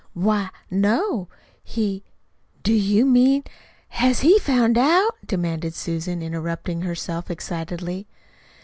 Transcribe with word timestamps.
"Why, 0.15 0.49
no. 0.71 1.27
He 1.63 2.03
Do 2.63 2.73
you 2.73 3.05
mean 3.05 3.43
HAS 3.89 4.21
he 4.21 4.39
found 4.39 4.75
out?" 4.75 5.11
demanded 5.27 5.75
Susan, 5.75 6.23
interrupting 6.23 6.81
herself 6.81 7.29
excitedly. 7.29 8.07